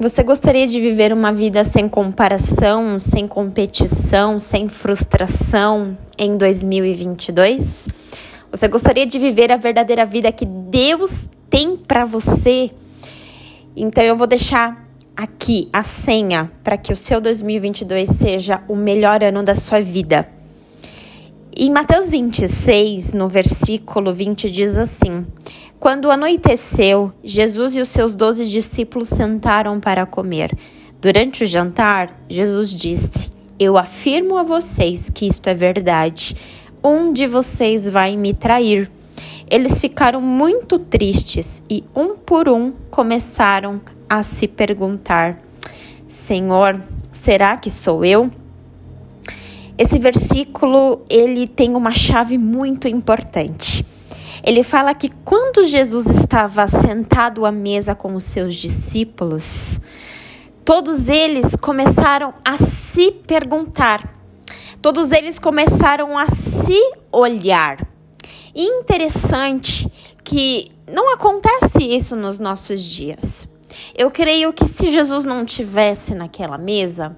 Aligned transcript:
Você 0.00 0.22
gostaria 0.22 0.64
de 0.64 0.80
viver 0.80 1.12
uma 1.12 1.32
vida 1.32 1.64
sem 1.64 1.88
comparação, 1.88 3.00
sem 3.00 3.26
competição, 3.26 4.38
sem 4.38 4.68
frustração 4.68 5.98
em 6.16 6.36
2022? 6.36 7.88
Você 8.48 8.68
gostaria 8.68 9.04
de 9.04 9.18
viver 9.18 9.50
a 9.50 9.56
verdadeira 9.56 10.06
vida 10.06 10.30
que 10.30 10.44
Deus 10.44 11.28
tem 11.50 11.76
para 11.76 12.04
você? 12.04 12.70
Então 13.74 14.04
eu 14.04 14.16
vou 14.16 14.28
deixar 14.28 14.88
aqui 15.16 15.68
a 15.72 15.82
senha 15.82 16.48
para 16.62 16.76
que 16.76 16.92
o 16.92 16.96
seu 16.96 17.20
2022 17.20 18.08
seja 18.08 18.62
o 18.68 18.76
melhor 18.76 19.24
ano 19.24 19.42
da 19.42 19.56
sua 19.56 19.80
vida. 19.80 20.28
Em 21.56 21.72
Mateus 21.72 22.08
26, 22.08 23.14
no 23.14 23.26
versículo 23.26 24.14
20, 24.14 24.48
diz 24.48 24.76
assim: 24.76 25.26
quando 25.78 26.10
anoiteceu, 26.10 27.12
Jesus 27.22 27.76
e 27.76 27.80
os 27.80 27.88
seus 27.88 28.16
doze 28.16 28.46
discípulos 28.46 29.08
sentaram 29.08 29.78
para 29.78 30.04
comer. 30.04 30.56
Durante 31.00 31.44
o 31.44 31.46
jantar, 31.46 32.20
Jesus 32.28 32.70
disse: 32.70 33.30
Eu 33.58 33.76
afirmo 33.76 34.36
a 34.36 34.42
vocês 34.42 35.08
que 35.08 35.26
isto 35.26 35.48
é 35.48 35.54
verdade. 35.54 36.34
Um 36.82 37.12
de 37.12 37.26
vocês 37.28 37.88
vai 37.88 38.16
me 38.16 38.34
trair. 38.34 38.90
Eles 39.48 39.78
ficaram 39.78 40.20
muito 40.20 40.78
tristes 40.78 41.62
e, 41.70 41.84
um 41.94 42.16
por 42.16 42.48
um, 42.48 42.72
começaram 42.90 43.80
a 44.08 44.24
se 44.24 44.48
perguntar: 44.48 45.38
Senhor, 46.08 46.82
será 47.12 47.56
que 47.56 47.70
sou 47.70 48.04
eu? 48.04 48.30
Esse 49.78 50.00
versículo 50.00 51.02
ele 51.08 51.46
tem 51.46 51.76
uma 51.76 51.94
chave 51.94 52.36
muito 52.36 52.88
importante. 52.88 53.86
Ele 54.48 54.62
fala 54.62 54.94
que 54.94 55.10
quando 55.26 55.62
Jesus 55.62 56.06
estava 56.06 56.66
sentado 56.66 57.44
à 57.44 57.52
mesa 57.52 57.94
com 57.94 58.14
os 58.14 58.24
seus 58.24 58.54
discípulos, 58.54 59.78
todos 60.64 61.06
eles 61.06 61.54
começaram 61.54 62.32
a 62.42 62.56
se 62.56 63.12
perguntar, 63.12 64.18
todos 64.80 65.12
eles 65.12 65.38
começaram 65.38 66.16
a 66.16 66.28
se 66.28 66.80
olhar. 67.12 67.86
Interessante 68.54 69.86
que 70.24 70.72
não 70.90 71.12
acontece 71.12 71.84
isso 71.84 72.16
nos 72.16 72.38
nossos 72.38 72.82
dias. 72.82 73.46
Eu 73.94 74.10
creio 74.10 74.50
que 74.54 74.66
se 74.66 74.90
Jesus 74.90 75.26
não 75.26 75.44
tivesse 75.44 76.14
naquela 76.14 76.56
mesa, 76.56 77.14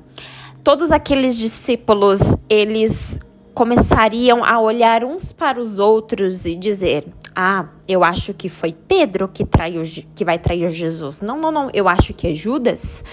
todos 0.65 0.91
aqueles 0.91 1.39
discípulos, 1.39 2.19
eles 2.49 3.21
começariam 3.61 4.43
a 4.43 4.59
olhar 4.59 5.05
uns 5.05 5.35
para 5.35 5.61
os 5.61 5.79
outros 5.79 6.47
e 6.47 6.55
dizer: 6.55 7.05
"Ah, 7.37 7.69
eu 7.87 8.03
acho 8.03 8.33
que 8.33 8.49
foi 8.49 8.73
Pedro 8.73 9.29
que 9.29 9.45
traiu 9.45 9.83
que 10.15 10.25
vai 10.25 10.39
trair 10.39 10.71
Jesus. 10.71 11.21
Não, 11.21 11.39
não, 11.39 11.53
não, 11.53 11.71
eu 11.75 11.87
acho 11.87 12.15
que 12.15 12.29
é 12.29 12.33
Judas. 12.33 13.05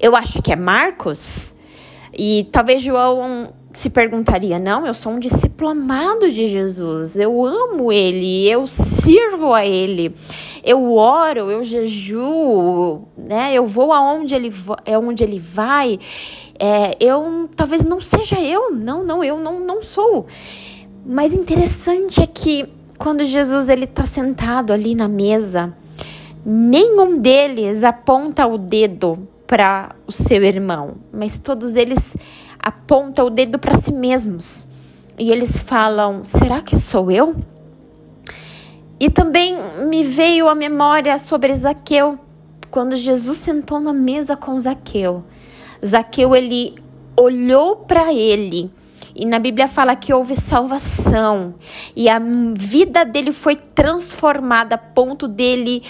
Eu 0.00 0.16
acho 0.16 0.40
que 0.40 0.50
é 0.50 0.56
Marcos." 0.56 1.54
E 2.16 2.48
talvez 2.50 2.80
João 2.80 3.52
se 3.74 3.90
perguntaria: 3.90 4.58
não, 4.58 4.86
eu 4.86 4.94
sou 4.94 5.12
um 5.12 5.18
discípulo 5.18 5.68
amado 5.68 6.30
de 6.30 6.46
Jesus, 6.46 7.18
eu 7.18 7.44
amo 7.44 7.92
ele, 7.92 8.48
eu 8.48 8.66
sirvo 8.66 9.52
a 9.52 9.66
ele, 9.66 10.14
eu 10.64 10.92
oro, 10.94 11.50
eu 11.50 11.62
jejuo, 11.62 13.08
né? 13.16 13.52
Eu 13.54 13.66
vou 13.66 13.92
aonde 13.92 14.34
ele, 14.34 14.52
é 14.84 14.98
onde 14.98 15.24
ele 15.24 15.38
vai. 15.38 15.98
É, 16.58 16.96
eu 17.00 17.48
talvez 17.56 17.84
não 17.84 18.00
seja 18.00 18.40
eu, 18.40 18.70
não, 18.70 19.04
não, 19.04 19.24
eu 19.24 19.38
não, 19.38 19.60
não 19.60 19.82
sou. 19.82 20.26
Mas 21.04 21.32
interessante 21.32 22.22
é 22.22 22.26
que 22.26 22.68
quando 22.98 23.24
Jesus 23.24 23.68
ele 23.68 23.84
está 23.84 24.04
sentado 24.04 24.72
ali 24.72 24.94
na 24.94 25.08
mesa, 25.08 25.74
nenhum 26.44 27.18
deles 27.18 27.82
aponta 27.82 28.46
o 28.46 28.58
dedo 28.58 29.26
para 29.46 29.96
o 30.06 30.12
seu 30.12 30.44
irmão, 30.44 30.96
mas 31.12 31.38
todos 31.38 31.76
eles 31.76 32.16
apontam 32.58 33.26
o 33.26 33.30
dedo 33.30 33.58
para 33.58 33.78
si 33.78 33.92
mesmos. 33.92 34.68
E 35.18 35.30
eles 35.32 35.60
falam: 35.60 36.24
será 36.24 36.60
que 36.60 36.78
sou 36.78 37.10
eu? 37.10 37.34
E 39.00 39.08
também 39.08 39.56
me 39.88 40.04
veio 40.04 40.46
a 40.46 40.54
memória 40.54 41.18
sobre 41.18 41.54
Zaqueu, 41.56 42.18
quando 42.70 42.94
Jesus 42.94 43.38
sentou 43.38 43.80
na 43.80 43.94
mesa 43.94 44.36
com 44.36 44.58
Zaqueu. 44.60 45.24
Zaqueu 45.84 46.36
ele 46.36 46.74
olhou 47.16 47.76
para 47.76 48.12
ele 48.12 48.70
e 49.14 49.24
na 49.24 49.38
Bíblia 49.38 49.66
fala 49.66 49.96
que 49.96 50.12
houve 50.12 50.34
salvação 50.34 51.54
e 51.96 52.08
a 52.08 52.20
vida 52.54 53.04
dele 53.04 53.32
foi 53.32 53.56
transformada 53.56 54.76
a 54.76 54.78
ponto 54.78 55.26
dele 55.26 55.82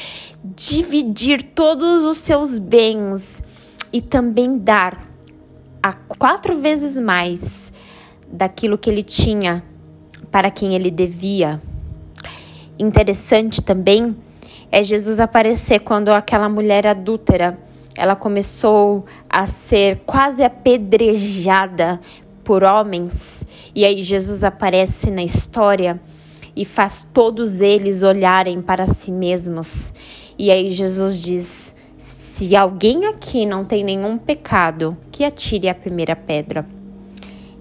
dividir 0.43 1.43
todos 1.43 2.05
os 2.05 2.17
seus 2.17 2.59
bens 2.59 3.43
e 3.93 4.01
também 4.01 4.57
dar 4.57 5.01
a 5.83 5.93
quatro 5.93 6.61
vezes 6.61 6.99
mais 6.99 7.73
daquilo 8.31 8.79
que 8.79 8.89
ele 8.89 9.03
tinha 9.03 9.63
para 10.31 10.51
quem 10.51 10.75
ele 10.75 10.91
devia. 10.91 11.61
Interessante 12.81 13.63
também 13.63 14.17
é 14.73 14.83
Jesus 14.83 15.21
aparecer 15.21 15.81
quando 15.81 16.09
aquela 16.09 16.49
mulher 16.49 16.87
adúltera 16.87 17.59
ela 17.95 18.17
começou 18.17 19.05
a 19.29 19.45
ser 19.45 20.01
quase 20.07 20.43
apedrejada 20.43 22.01
por 22.43 22.65
homens 22.65 23.47
e 23.75 23.85
aí 23.85 24.03
Jesus 24.03 24.43
aparece 24.43 25.11
na 25.11 25.23
história 25.23 26.01
e 26.57 26.65
faz 26.65 27.07
todos 27.13 27.61
eles 27.61 28.03
olharem 28.03 28.63
para 28.63 28.87
si 28.87 29.13
mesmos. 29.13 29.93
E 30.39 30.51
aí 30.51 30.71
Jesus 30.71 31.21
diz: 31.21 31.77
se 31.99 32.57
alguém 32.57 33.05
aqui 33.05 33.45
não 33.45 33.63
tem 33.63 33.85
nenhum 33.85 34.17
pecado, 34.17 34.97
que 35.13 35.23
atire 35.23 35.69
a 35.69 35.75
primeira 35.75 36.17
pedra. 36.17 36.65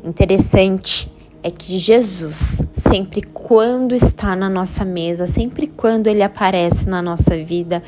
Interessante 0.01 1.11
é 1.41 1.49
que 1.49 1.77
Jesus, 1.77 2.63
sempre 2.73 3.21
quando 3.21 3.95
está 3.95 4.35
na 4.35 4.49
nossa 4.49 4.83
mesa, 4.83 5.25
sempre 5.25 5.67
quando 5.67 6.07
ele 6.07 6.21
aparece 6.21 6.87
na 6.87 7.01
nossa 7.01 7.37
vida, 7.37 7.81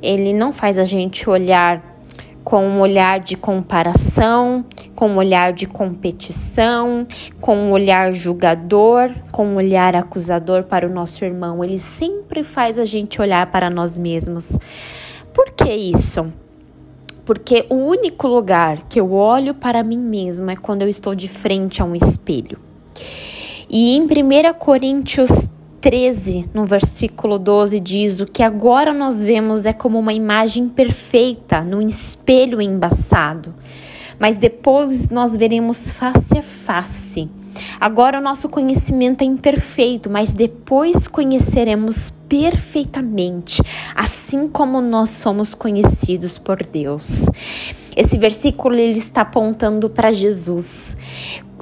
ele 0.00 0.32
não 0.32 0.52
faz 0.52 0.78
a 0.78 0.84
gente 0.84 1.28
olhar 1.28 1.96
com 2.44 2.64
um 2.64 2.80
olhar 2.80 3.18
de 3.18 3.36
comparação, 3.36 4.64
com 4.94 5.08
um 5.08 5.16
olhar 5.16 5.52
de 5.52 5.66
competição, 5.66 7.04
com 7.40 7.56
um 7.56 7.72
olhar 7.72 8.12
julgador, 8.12 9.10
com 9.32 9.44
um 9.44 9.56
olhar 9.56 9.96
acusador 9.96 10.62
para 10.62 10.86
o 10.86 10.92
nosso 10.92 11.24
irmão. 11.24 11.64
Ele 11.64 11.76
sempre 11.76 12.44
faz 12.44 12.78
a 12.78 12.84
gente 12.84 13.20
olhar 13.20 13.50
para 13.50 13.68
nós 13.68 13.98
mesmos. 13.98 14.56
Por 15.34 15.50
que 15.50 15.72
isso? 15.72 16.32
Porque 17.24 17.66
o 17.68 17.74
único 17.74 18.28
lugar 18.28 18.84
que 18.88 19.00
eu 19.00 19.12
olho 19.12 19.52
para 19.52 19.82
mim 19.82 19.98
mesma 19.98 20.52
é 20.52 20.56
quando 20.56 20.82
eu 20.82 20.88
estou 20.88 21.16
de 21.16 21.26
frente 21.26 21.82
a 21.82 21.84
um 21.84 21.96
espelho. 21.96 22.60
E 23.68 23.96
em 23.96 24.02
1 24.02 24.08
Coríntios 24.58 25.48
13, 25.80 26.48
no 26.54 26.64
versículo 26.64 27.38
12, 27.38 27.80
diz: 27.80 28.20
O 28.20 28.26
que 28.26 28.42
agora 28.42 28.92
nós 28.92 29.22
vemos 29.22 29.66
é 29.66 29.72
como 29.72 29.98
uma 29.98 30.12
imagem 30.12 30.68
perfeita 30.68 31.62
num 31.62 31.80
espelho 31.82 32.62
embaçado, 32.62 33.54
mas 34.18 34.38
depois 34.38 35.08
nós 35.08 35.36
veremos 35.36 35.90
face 35.90 36.38
a 36.38 36.42
face. 36.42 37.28
Agora 37.80 38.18
o 38.18 38.22
nosso 38.22 38.48
conhecimento 38.48 39.22
é 39.22 39.24
imperfeito, 39.24 40.10
mas 40.10 40.34
depois 40.34 41.08
conheceremos 41.08 42.12
perfeitamente, 42.28 43.62
assim 43.94 44.46
como 44.46 44.80
nós 44.80 45.10
somos 45.10 45.54
conhecidos 45.54 46.38
por 46.38 46.64
Deus. 46.64 47.26
Esse 47.96 48.18
versículo 48.18 48.74
ele 48.74 48.98
está 48.98 49.22
apontando 49.22 49.88
para 49.88 50.12
Jesus. 50.12 50.96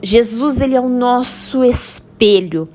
Jesus 0.05 0.61
ele 0.61 0.75
é 0.75 0.81
o 0.81 0.89
nosso 0.89 1.65
espelho. 1.65 2.69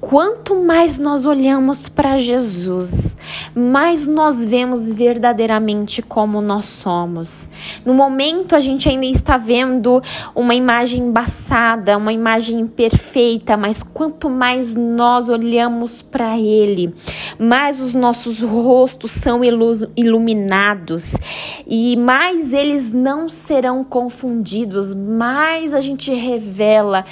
Quanto 0.00 0.64
mais 0.64 0.98
nós 0.98 1.26
olhamos 1.26 1.86
para 1.86 2.16
Jesus, 2.16 3.14
mais 3.54 4.08
nós 4.08 4.42
vemos 4.42 4.90
verdadeiramente 4.90 6.00
como 6.00 6.40
nós 6.40 6.64
somos. 6.64 7.50
No 7.84 7.92
momento, 7.92 8.56
a 8.56 8.60
gente 8.60 8.88
ainda 8.88 9.04
está 9.04 9.36
vendo 9.36 10.02
uma 10.34 10.54
imagem 10.54 11.02
embaçada, 11.02 11.98
uma 11.98 12.14
imagem 12.14 12.60
imperfeita, 12.60 13.58
mas 13.58 13.82
quanto 13.82 14.30
mais 14.30 14.74
nós 14.74 15.28
olhamos 15.28 16.00
para 16.00 16.38
Ele, 16.38 16.94
mais 17.38 17.78
os 17.78 17.94
nossos 17.94 18.40
rostos 18.40 19.10
são 19.10 19.42
iluminados 19.44 21.14
e 21.66 21.94
mais 21.98 22.54
eles 22.54 22.90
não 22.90 23.28
serão 23.28 23.84
confundidos, 23.84 24.94
mais 24.94 25.74
a 25.74 25.80
gente 25.80 26.10
revela 26.14 27.04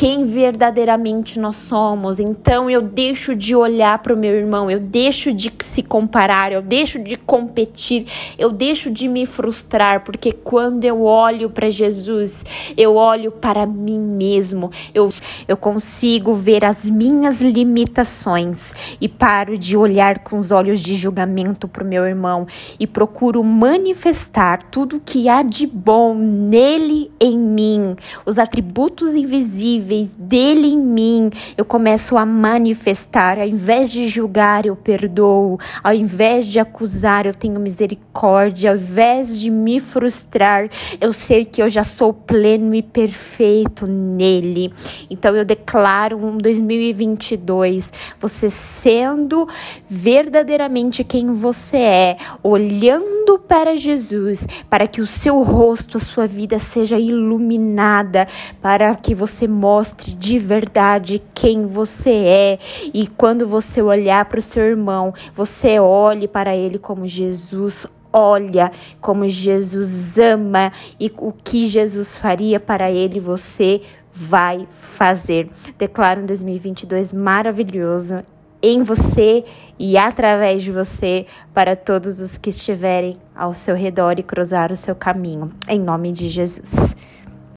quem 0.00 0.24
verdadeiramente 0.24 1.38
nós 1.38 1.56
somos. 1.56 2.18
Então 2.18 2.70
eu 2.70 2.80
deixo 2.80 3.36
de 3.36 3.54
olhar 3.54 3.98
para 3.98 4.14
o 4.14 4.16
meu 4.16 4.34
irmão, 4.34 4.70
eu 4.70 4.80
deixo 4.80 5.30
de 5.30 5.52
se 5.62 5.82
comparar, 5.82 6.52
eu 6.52 6.62
deixo 6.62 6.98
de 6.98 7.18
competir, 7.18 8.06
eu 8.38 8.50
deixo 8.50 8.90
de 8.90 9.06
me 9.06 9.26
frustrar, 9.26 10.02
porque 10.02 10.32
quando 10.32 10.86
eu 10.86 11.02
olho 11.02 11.50
para 11.50 11.68
Jesus, 11.68 12.46
eu 12.78 12.96
olho 12.96 13.30
para 13.30 13.66
mim 13.66 13.98
mesmo, 13.98 14.70
eu, 14.94 15.12
eu 15.46 15.58
consigo 15.58 16.32
ver 16.32 16.64
as 16.64 16.88
minhas 16.88 17.42
limitações 17.42 18.72
e 19.02 19.06
paro 19.06 19.58
de 19.58 19.76
olhar 19.76 20.20
com 20.20 20.38
os 20.38 20.50
olhos 20.50 20.80
de 20.80 20.94
julgamento 20.94 21.68
para 21.68 21.84
o 21.84 21.86
meu 21.86 22.06
irmão 22.06 22.46
e 22.78 22.86
procuro 22.86 23.44
manifestar 23.44 24.62
tudo 24.62 24.98
que 24.98 25.28
há 25.28 25.42
de 25.42 25.66
bom 25.66 26.14
nele 26.14 27.12
em 27.20 27.36
mim, 27.36 27.94
os 28.24 28.38
atributos 28.38 29.14
invisíveis 29.14 29.89
dele 30.18 30.68
em 30.68 30.78
mim. 30.78 31.30
Eu 31.56 31.64
começo 31.64 32.16
a 32.16 32.24
manifestar, 32.24 33.38
ao 33.38 33.46
invés 33.46 33.90
de 33.90 34.08
julgar, 34.08 34.66
eu 34.66 34.76
perdoo, 34.76 35.58
ao 35.82 35.92
invés 35.92 36.46
de 36.46 36.58
acusar, 36.58 37.26
eu 37.26 37.34
tenho 37.34 37.60
misericórdia, 37.60 38.70
ao 38.70 38.76
invés 38.76 39.38
de 39.38 39.50
me 39.50 39.80
frustrar, 39.80 40.68
eu 41.00 41.12
sei 41.12 41.44
que 41.44 41.62
eu 41.62 41.68
já 41.68 41.84
sou 41.84 42.12
pleno 42.12 42.74
e 42.74 42.82
perfeito 42.82 43.90
nele. 43.90 44.72
Então 45.10 45.34
eu 45.36 45.44
declaro 45.44 46.16
um 46.16 46.38
2022, 46.38 47.92
você 48.18 48.48
sendo 48.50 49.48
verdadeiramente 49.88 51.04
quem 51.04 51.32
você 51.34 51.76
é, 51.76 52.16
olhando 52.42 53.38
para 53.38 53.76
Jesus, 53.76 54.46
para 54.68 54.86
que 54.86 55.00
o 55.00 55.06
seu 55.06 55.42
rosto, 55.42 55.96
a 55.96 56.00
sua 56.00 56.26
vida 56.26 56.58
seja 56.58 56.98
iluminada, 56.98 58.28
para 58.60 58.94
que 58.94 59.14
você 59.14 59.46
mostre 59.80 60.14
de 60.14 60.38
verdade 60.38 61.22
quem 61.32 61.64
você 61.64 62.10
é. 62.10 62.58
E 62.92 63.06
quando 63.06 63.48
você 63.48 63.80
olhar 63.80 64.26
para 64.26 64.38
o 64.38 64.42
seu 64.42 64.62
irmão, 64.62 65.14
você 65.34 65.80
olhe 65.80 66.28
para 66.28 66.54
ele 66.54 66.78
como 66.78 67.06
Jesus 67.06 67.86
olha 68.12 68.72
como 69.00 69.28
Jesus 69.28 70.18
ama 70.18 70.72
e 70.98 71.12
o 71.16 71.32
que 71.32 71.68
Jesus 71.68 72.16
faria 72.16 72.58
para 72.58 72.90
ele, 72.90 73.20
você 73.20 73.82
vai 74.12 74.66
fazer. 74.68 75.48
Declaro 75.78 76.22
um 76.22 76.26
2022 76.26 77.12
maravilhoso 77.12 78.24
em 78.60 78.82
você 78.82 79.44
e 79.78 79.96
através 79.96 80.64
de 80.64 80.72
você 80.72 81.24
para 81.54 81.76
todos 81.76 82.18
os 82.18 82.36
que 82.36 82.50
estiverem 82.50 83.16
ao 83.32 83.54
seu 83.54 83.76
redor 83.76 84.18
e 84.18 84.24
cruzar 84.24 84.72
o 84.72 84.76
seu 84.76 84.96
caminho. 84.96 85.52
Em 85.68 85.78
nome 85.78 86.10
de 86.10 86.28
Jesus. 86.28 86.96